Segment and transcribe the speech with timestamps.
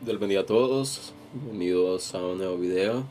[0.00, 3.04] Buen día a todos, bienvenidos a un nuevo video.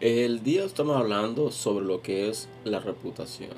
[0.00, 3.50] El día estamos hablando sobre lo que es la reputación.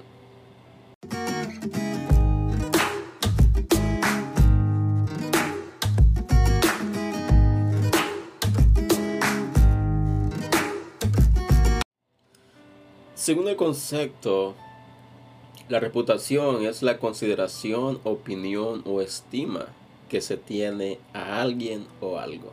[13.15, 14.57] Según el concepto,
[15.69, 19.69] la reputación es la consideración, opinión o estima
[20.13, 22.53] que se tiene a alguien o algo.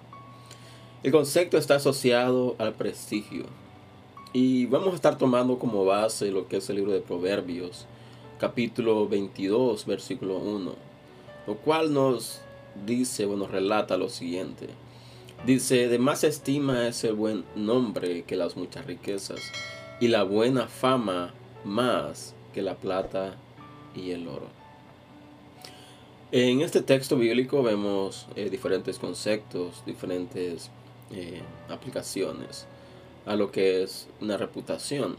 [1.03, 3.47] El concepto está asociado al prestigio.
[4.31, 7.85] Y vamos a estar tomando como base lo que es el libro de Proverbios,
[8.39, 10.73] capítulo 22, versículo 1,
[11.47, 12.39] lo cual nos
[12.85, 14.69] dice, bueno, relata lo siguiente.
[15.45, 19.41] Dice, de más estima es el buen nombre que las muchas riquezas,
[19.99, 21.33] y la buena fama
[21.65, 23.35] más que la plata
[23.93, 24.58] y el oro.
[26.31, 30.69] En este texto bíblico vemos eh, diferentes conceptos, diferentes
[31.11, 32.67] eh, aplicaciones
[33.25, 35.15] a lo que es una reputación.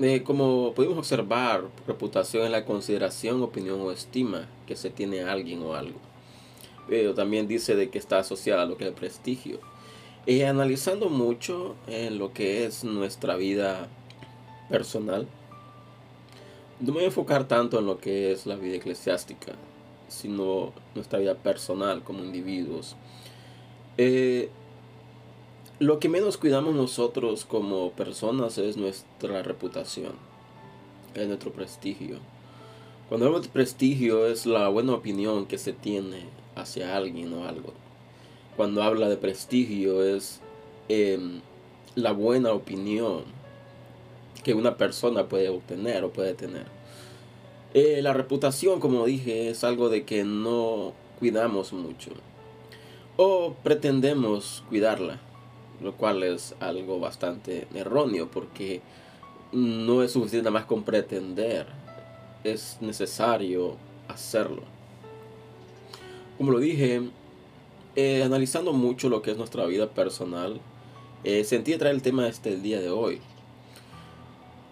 [0.00, 5.30] Eh, como pudimos observar, reputación es la consideración, opinión o estima que se tiene a
[5.30, 6.00] alguien o algo.
[6.88, 9.60] Pero también dice de que está asociada a lo que es el prestigio.
[10.26, 13.86] Y analizando mucho en lo que es nuestra vida
[14.68, 15.28] personal,
[16.80, 19.52] no me voy a enfocar tanto en lo que es la vida eclesiástica,
[20.08, 22.96] sino nuestra vida personal como individuos.
[23.98, 24.48] Eh,
[25.78, 30.12] lo que menos cuidamos nosotros como personas es nuestra reputación,
[31.14, 32.18] es nuestro prestigio.
[33.08, 37.72] Cuando hablamos de prestigio es la buena opinión que se tiene hacia alguien o algo.
[38.56, 40.40] Cuando habla de prestigio es
[40.88, 41.40] em,
[41.94, 43.24] la buena opinión
[44.42, 46.66] que una persona puede obtener o puede tener.
[47.72, 52.10] Eh, la reputación, como dije, es algo de que no cuidamos mucho.
[53.16, 55.20] O pretendemos cuidarla,
[55.80, 58.80] lo cual es algo bastante erróneo porque
[59.52, 61.66] no es suficiente nada más con pretender.
[62.42, 63.76] Es necesario
[64.08, 64.62] hacerlo.
[66.38, 67.02] Como lo dije,
[67.96, 70.60] eh, analizando mucho lo que es nuestra vida personal,
[71.22, 73.20] eh, sentí traer el tema este el día de hoy.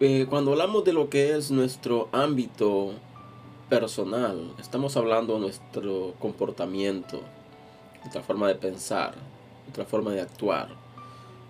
[0.00, 2.92] Eh, cuando hablamos de lo que es nuestro ámbito
[3.69, 7.20] personal, estamos hablando de nuestro comportamiento,
[8.03, 9.14] nuestra forma de pensar,
[9.64, 10.69] nuestra forma de actuar,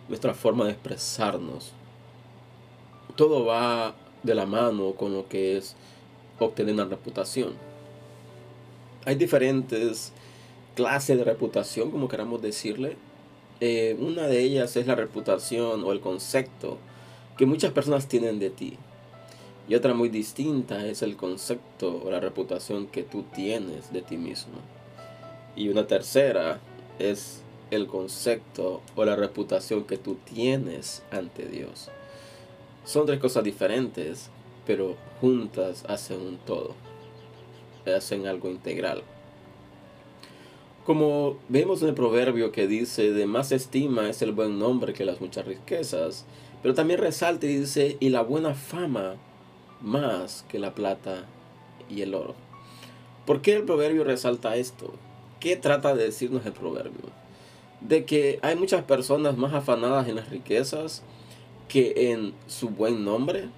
[0.09, 1.73] nuestra forma de expresarnos.
[3.17, 5.77] Todo va de la mano con lo que es
[6.39, 7.53] obtener una reputación.
[9.05, 10.15] Hay diferentes
[10.75, 12.97] clases de reputación, como queramos decirle.
[13.61, 16.79] Eh, una de ellas es la reputación o el concepto
[17.39, 18.77] que muchas personas tienen de ti.
[19.69, 24.17] Y otra muy distinta es el concepto o la reputación que tú tienes de ti
[24.17, 24.55] mismo.
[25.55, 26.59] Y una tercera
[26.99, 31.91] es el concepto o la reputación que tú tienes ante Dios.
[32.85, 34.31] Son tres cosas diferentes,
[34.67, 36.75] pero juntas hacen un todo.
[37.87, 39.03] Hacen algo integral.
[40.89, 45.05] Como vemos en el proverbio que dice, de más estima es el buen nombre que
[45.05, 46.25] las muchas riquezas,
[46.63, 49.17] pero también resalta y dice, y la buena fama
[49.83, 51.27] más que la plata
[51.91, 52.35] y el oro.
[53.27, 54.95] ¿Por qué el proverbio resalta esto?
[55.41, 57.11] ¿Qué trata de decirnos el proverbio?
[57.83, 61.03] De que hay muchas personas más afanadas en las riquezas
[61.69, 63.51] que en su buen nombre.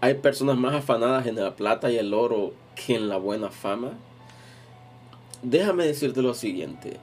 [0.00, 3.92] Hay personas más afanadas en la plata y el oro que en la buena fama.
[5.42, 6.96] Déjame decirte lo siguiente.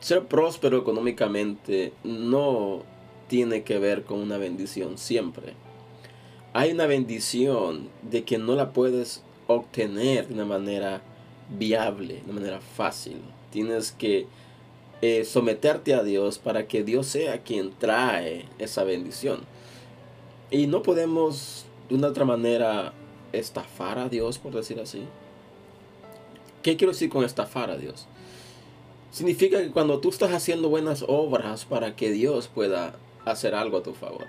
[0.00, 2.82] Ser próspero económicamente no
[3.28, 5.54] tiene que ver con una bendición siempre.
[6.52, 11.02] Hay una bendición de que no la puedes obtener de una manera
[11.48, 13.16] viable, de una manera fácil.
[13.50, 14.26] Tienes que
[15.00, 19.40] eh, someterte a Dios para que Dios sea quien trae esa bendición.
[20.50, 22.92] Y no podemos de una otra manera
[23.32, 25.02] estafar a Dios, por decir así.
[26.62, 28.06] ¿Qué quiero decir con estafar a Dios?
[29.10, 32.94] Significa que cuando tú estás haciendo buenas obras para que Dios pueda
[33.24, 34.26] hacer algo a tu favor.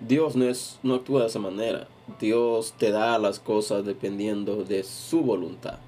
[0.00, 1.88] Dios no, es, no actúa de esa manera.
[2.20, 5.78] Dios te da las cosas dependiendo de su voluntad,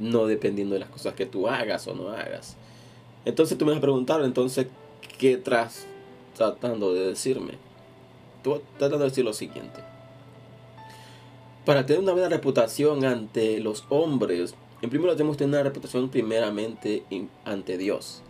[0.00, 2.56] no dependiendo de las cosas que tú hagas o no hagas.
[3.24, 4.68] Entonces tú me vas a preguntar, entonces,
[5.18, 5.86] ¿qué estás
[6.34, 7.54] tratando de decirme?
[8.42, 9.80] Tú tratando de decir lo siguiente.
[11.66, 15.68] Para tener una buena reputación ante los hombres, en primer lugar tenemos que tener una
[15.68, 17.02] reputación primeramente
[17.44, 18.22] ante Dios.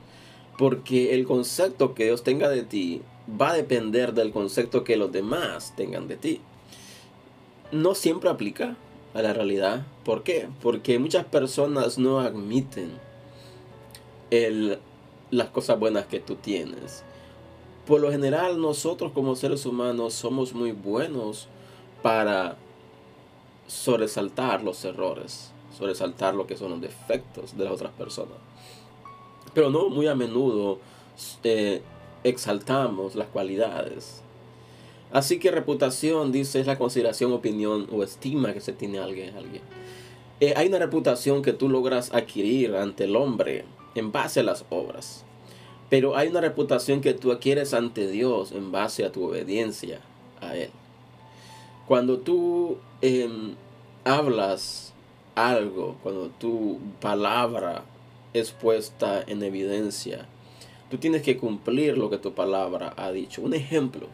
[0.56, 3.02] Porque el concepto que Dios tenga de ti
[3.40, 6.40] va a depender del concepto que los demás tengan de ti.
[7.70, 8.76] No siempre aplica
[9.14, 9.86] a la realidad.
[10.04, 10.48] ¿Por qué?
[10.62, 12.92] Porque muchas personas no admiten
[15.30, 17.04] las cosas buenas que tú tienes.
[17.86, 21.48] Por lo general nosotros como seres humanos somos muy buenos
[22.02, 22.56] para
[23.66, 28.36] sobresaltar los errores, sobresaltar lo que son los defectos de las otras personas.
[29.54, 30.78] Pero no muy a menudo
[31.44, 31.82] eh,
[32.24, 34.22] exaltamos las cualidades.
[35.12, 39.36] Así que reputación, dice, es la consideración, opinión o estima que se tiene alguien.
[39.36, 39.62] alguien.
[40.40, 43.64] Eh, hay una reputación que tú logras adquirir ante el hombre
[43.94, 45.24] en base a las obras.
[45.88, 50.00] Pero hay una reputación que tú adquieres ante Dios en base a tu obediencia
[50.40, 50.70] a Él.
[51.86, 53.54] Cuando tú em,
[54.04, 54.87] hablas
[55.38, 57.84] algo, cuando tu palabra
[58.32, 60.26] es puesta en evidencia,
[60.90, 63.42] tú tienes que cumplir lo que tu palabra ha dicho.
[63.42, 64.06] Un ejemplo,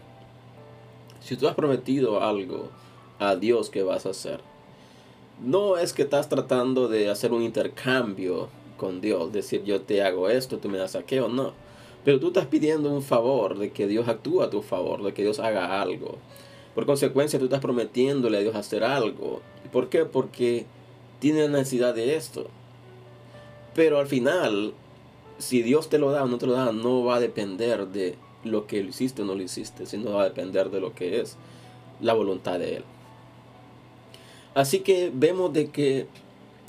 [1.21, 2.69] si tú has prometido algo
[3.19, 4.41] a Dios que vas a hacer,
[5.43, 10.29] no es que estás tratando de hacer un intercambio con Dios, decir yo te hago
[10.29, 11.53] esto, tú me das aquello, no.
[12.05, 15.23] Pero tú estás pidiendo un favor, de que Dios actúe a tu favor, de que
[15.23, 16.19] Dios haga algo.
[16.75, 19.41] Por consecuencia, tú estás prometiéndole a Dios hacer algo.
[19.73, 20.05] ¿Por qué?
[20.05, 20.67] Porque
[21.19, 22.49] tiene necesidad de esto.
[23.75, 24.73] Pero al final,
[25.39, 28.17] si Dios te lo da o no te lo da, no va a depender de
[28.45, 31.37] lo que hiciste o no lo hiciste, sino va a depender de lo que es
[32.01, 32.85] la voluntad de Él.
[34.55, 36.07] Así que vemos de que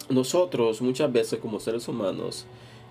[0.10, 2.46] nosotros muchas veces como seres humanos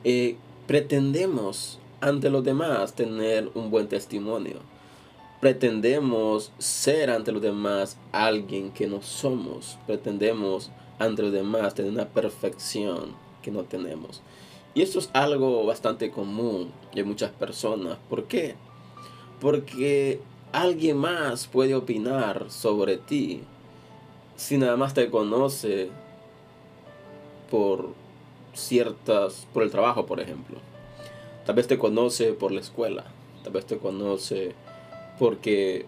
[0.04, 0.36] eh,
[0.66, 4.58] pretendemos ante los demás tener un buen testimonio.
[5.40, 9.78] Pretendemos ser ante los demás alguien que no somos.
[9.86, 14.22] Pretendemos ante los demás tener una perfección que no tenemos.
[14.74, 17.98] Y esto es algo bastante común de muchas personas.
[18.08, 18.56] ¿Por qué?
[19.40, 20.20] Porque
[20.52, 23.42] alguien más puede opinar sobre ti
[24.36, 25.90] si nada más te conoce
[27.50, 27.90] por
[28.52, 30.58] ciertas, por el trabajo, por ejemplo.
[31.46, 33.04] Tal vez te conoce por la escuela,
[33.42, 34.54] tal vez te conoce
[35.18, 35.86] porque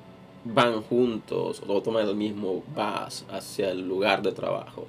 [0.55, 4.87] van juntos o toman el mismo bus hacia el lugar de trabajo.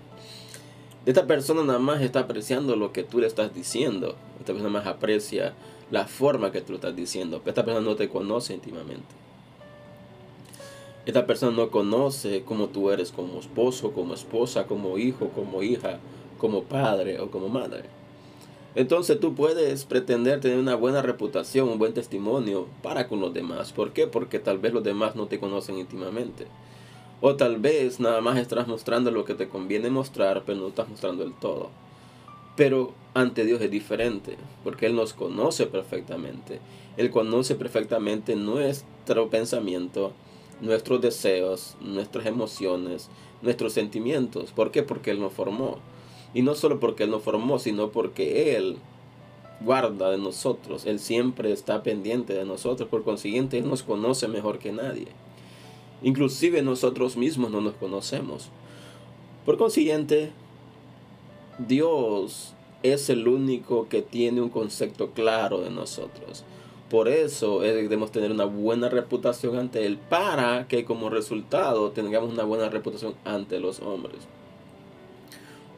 [1.06, 4.16] Esta persona nada más está apreciando lo que tú le estás diciendo.
[4.40, 5.54] Esta persona más aprecia
[5.90, 7.42] la forma que tú lo estás diciendo.
[7.46, 9.16] Esta persona no te conoce íntimamente.
[11.06, 16.00] Esta persona no conoce cómo tú eres como esposo, como esposa, como hijo, como hija,
[16.38, 17.86] como padre o como madre.
[18.78, 23.74] Entonces tú puedes pretender tener una buena reputación, un buen testimonio para con los demás.
[23.74, 24.06] ¿Por qué?
[24.06, 26.46] Porque tal vez los demás no te conocen íntimamente.
[27.20, 30.88] O tal vez nada más estás mostrando lo que te conviene mostrar, pero no estás
[30.90, 31.72] mostrando el todo.
[32.56, 36.60] Pero ante Dios es diferente, porque Él nos conoce perfectamente.
[36.98, 40.12] Él conoce perfectamente nuestro pensamiento,
[40.62, 43.10] nuestros deseos, nuestras emociones,
[43.42, 44.52] nuestros sentimientos.
[44.52, 44.84] ¿Por qué?
[44.84, 45.80] Porque Él nos formó.
[46.38, 48.78] Y no solo porque Él nos formó, sino porque Él
[49.60, 50.86] guarda de nosotros.
[50.86, 52.88] Él siempre está pendiente de nosotros.
[52.90, 55.08] Por consiguiente, Él nos conoce mejor que nadie.
[56.04, 58.50] Inclusive nosotros mismos no nos conocemos.
[59.48, 60.30] Por consiguiente,
[61.58, 62.54] Dios
[62.84, 66.44] es el único que tiene un concepto claro de nosotros.
[66.92, 72.44] Por eso debemos tener una buena reputación ante Él para que como resultado tengamos una
[72.44, 74.28] buena reputación ante los hombres.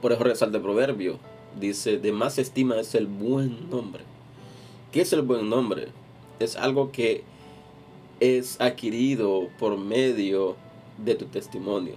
[0.01, 1.19] Por eso resalta el proverbio.
[1.59, 4.03] Dice, de más estima es el buen nombre.
[4.91, 5.87] ¿Qué es el buen nombre?
[6.39, 7.23] Es algo que
[8.19, 10.55] es adquirido por medio
[10.97, 11.95] de tu testimonio.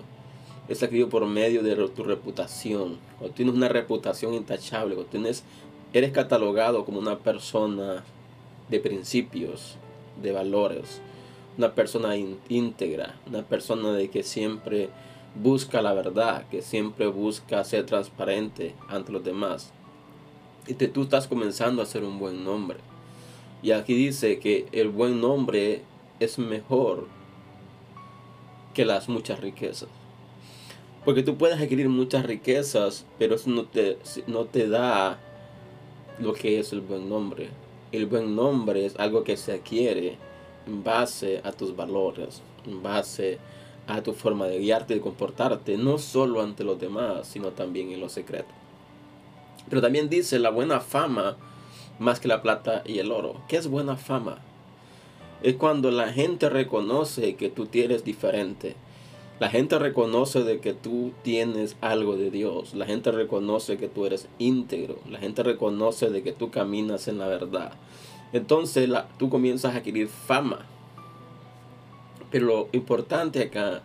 [0.69, 2.99] Es adquirido por medio de tu reputación.
[3.19, 5.45] Cuando tienes una reputación intachable, cuando tienes,
[5.93, 8.05] eres catalogado como una persona
[8.69, 9.77] de principios,
[10.23, 11.01] de valores,
[11.59, 14.89] una persona íntegra, una persona de que siempre
[15.35, 19.73] busca la verdad, que siempre busca ser transparente ante los demás.
[20.67, 22.79] Y te, tú estás comenzando a hacer un buen nombre.
[23.63, 25.83] Y aquí dice que el buen nombre
[26.21, 27.07] es mejor
[28.75, 29.89] que las muchas riquezas.
[31.05, 35.19] Porque tú puedes adquirir muchas riquezas, pero eso no te, no te da
[36.19, 37.49] lo que es el buen nombre.
[37.91, 40.17] El buen nombre es algo que se adquiere
[40.67, 45.03] en base a tus valores, en base a a tu forma de guiarte y de
[45.03, 48.53] comportarte, no solo ante los demás, sino también en lo secreto.
[49.69, 51.37] Pero también dice la buena fama
[51.99, 53.37] más que la plata y el oro.
[53.49, 54.39] ¿Qué es buena fama?
[55.43, 58.77] Es cuando la gente reconoce que tú tienes diferente.
[59.41, 62.75] La gente reconoce de que tú tienes algo de Dios.
[62.75, 64.99] La gente reconoce que tú eres íntegro.
[65.11, 67.73] La gente reconoce de que tú caminas en la verdad.
[68.33, 70.67] Entonces la, tú comienzas a adquirir fama.
[72.33, 73.83] Pero lo importante acá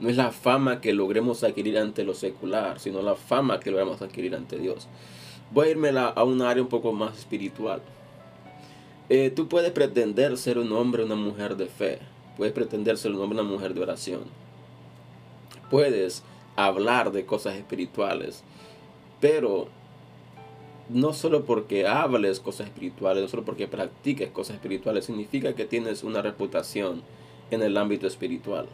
[0.00, 4.02] no es la fama que logremos adquirir ante lo secular, sino la fama que logramos
[4.02, 4.88] adquirir ante Dios.
[5.52, 7.82] Voy a irme a un área un poco más espiritual.
[9.10, 11.98] Eh, tú puedes pretender ser un hombre o una mujer de fe.
[12.38, 14.22] Puedes pretender ser un hombre o una mujer de oración.
[15.70, 16.22] Puedes
[16.56, 18.42] hablar de cosas espirituales.
[19.20, 19.68] Pero
[20.88, 26.02] no solo porque hables cosas espirituales, no solo porque practiques cosas espirituales, significa que tienes
[26.02, 27.02] una reputación
[27.50, 28.66] en el ámbito espiritual.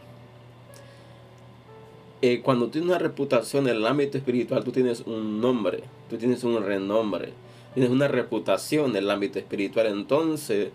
[2.21, 6.43] Eh, cuando tienes una reputación en el ámbito espiritual, tú tienes un nombre, tú tienes
[6.43, 7.31] un renombre,
[7.73, 9.87] tienes una reputación en el ámbito espiritual.
[9.87, 10.71] Entonces,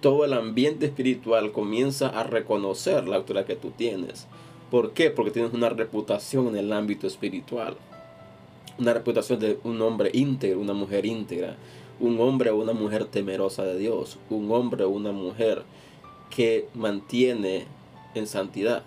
[0.00, 4.26] todo el ambiente espiritual comienza a reconocer la autoridad que tú tienes.
[4.70, 5.10] ¿Por qué?
[5.10, 7.76] Porque tienes una reputación en el ámbito espiritual.
[8.78, 11.56] Una reputación de un hombre íntegro, una mujer íntegra,
[12.00, 15.62] un hombre o una mujer temerosa de Dios, un hombre o una mujer
[16.30, 17.66] que mantiene
[18.14, 18.82] en santidad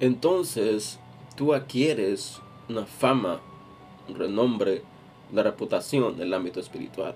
[0.00, 0.98] entonces
[1.36, 3.40] tú adquieres una fama,
[4.08, 4.82] un renombre,
[5.30, 7.14] una reputación en el ámbito espiritual.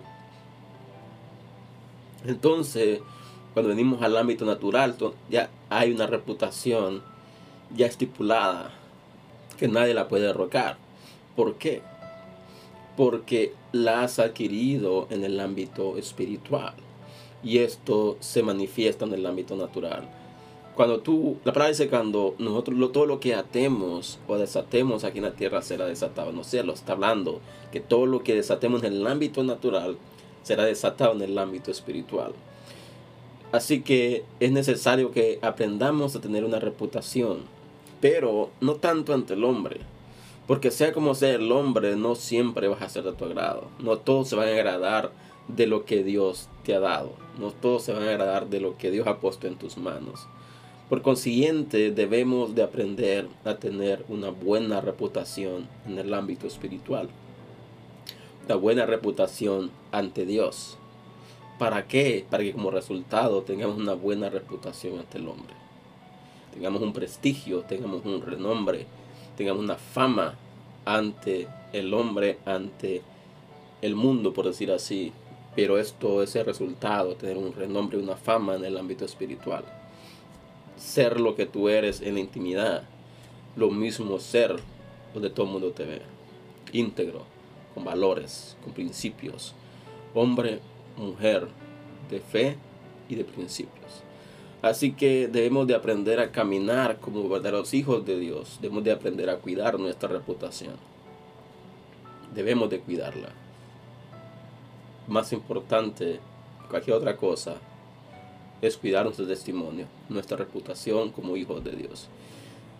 [2.26, 3.00] Entonces,
[3.54, 4.96] cuando venimos al ámbito natural,
[5.30, 7.02] ya hay una reputación
[7.75, 8.70] ya estipulada
[9.56, 10.76] que nadie la puede derrocar.
[11.37, 11.80] ¿Por qué?
[12.99, 16.75] Porque la has adquirido en el ámbito espiritual
[17.44, 20.08] y esto se manifiesta en el ámbito natural
[20.74, 25.24] cuando tú, la palabra dice cuando nosotros todo lo que atemos o desatemos aquí en
[25.24, 26.32] la tierra será desatado.
[26.32, 29.96] No sé, lo está hablando, que todo lo que desatemos en el ámbito natural
[30.42, 32.32] será desatado en el ámbito espiritual.
[33.52, 37.42] Así que es necesario que aprendamos a tener una reputación,
[38.00, 39.80] pero no tanto ante el hombre.
[40.48, 43.68] Porque sea como sea el hombre, no siempre vas a ser de tu agrado.
[43.78, 45.12] No todos se van a agradar
[45.48, 47.12] de lo que Dios te ha dado.
[47.38, 50.26] No todos se van a agradar de lo que Dios ha puesto en tus manos.
[50.88, 57.08] Por consiguiente, debemos de aprender a tener una buena reputación en el ámbito espiritual.
[58.44, 60.76] Una buena reputación ante Dios.
[61.58, 62.26] ¿Para qué?
[62.28, 65.54] Para que como resultado tengamos una buena reputación ante el hombre.
[66.52, 68.86] Tengamos un prestigio, tengamos un renombre,
[69.36, 70.34] tengamos una fama
[70.84, 73.02] ante el hombre, ante
[73.82, 75.12] el mundo, por decir así.
[75.54, 79.64] Pero esto es el resultado, tener un renombre una fama en el ámbito espiritual
[80.76, 82.82] ser lo que tú eres en la intimidad.
[83.56, 84.56] Lo mismo ser
[85.12, 86.02] donde todo el mundo te ve.
[86.73, 87.25] Íntegro,
[87.75, 89.54] con valores, con principios.
[90.14, 90.61] Hombre,
[90.96, 91.49] mujer,
[92.11, 92.56] de fe
[93.08, 94.02] y de principios.
[94.62, 98.58] Así que debemos de aprender a caminar como verdaderos hijos de Dios.
[98.61, 100.75] Debemos de aprender a cuidar nuestra reputación.
[102.34, 103.43] Debemos de cuidarla.
[105.06, 106.18] Más importante
[106.62, 107.56] que cualquier otra cosa
[108.62, 112.08] es cuidar nuestro testimonio, nuestra reputación como hijos de Dios.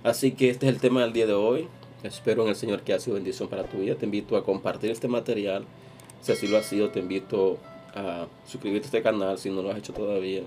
[0.03, 1.69] Así que este es el tema del día de hoy.
[2.03, 3.95] Espero en el Señor que ha sido bendición para tu vida.
[3.95, 5.65] Te invito a compartir este material.
[6.23, 7.59] Si así lo ha sido, te invito
[7.95, 10.43] a suscribirte a este canal si no lo has hecho todavía.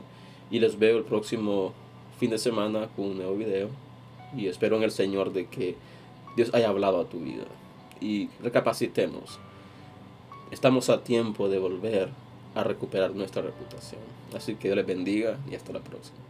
[0.50, 1.74] Y les veo el próximo
[2.20, 3.70] fin de semana con un nuevo video.
[4.36, 5.76] Y espero en el Señor de que
[6.36, 7.46] Dios haya hablado a tu vida.
[8.02, 9.40] Y recapacitemos.
[10.50, 12.10] Estamos a tiempo de volver
[12.56, 14.02] a recuperar nuestra reputación.
[14.36, 16.27] Así que Dios les bendiga y hasta la próxima.